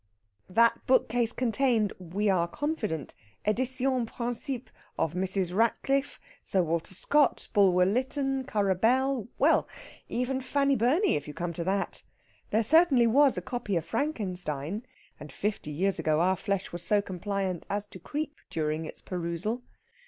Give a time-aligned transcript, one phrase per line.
[0.49, 3.13] That book case contained (we are confident)
[3.45, 5.53] editiones principes of Mrs.
[5.53, 9.27] Ratcliff, Sir Walter Scott, Bulwer Lytton, Currer Bell...
[9.37, 9.67] well,
[10.09, 12.01] even Fanny Burney, if you come to that.
[12.49, 14.87] There certainly was a copy of "Frankenstein,"
[15.19, 19.61] and fifty years ago our flesh was so compliant as to creep during its perusal.